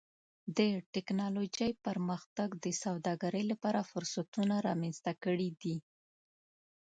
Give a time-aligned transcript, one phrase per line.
[0.57, 0.59] د
[0.93, 5.75] ټکنالوجۍ پرمختګ د سوداګرۍ لپاره فرصتونه رامنځته کړي دي.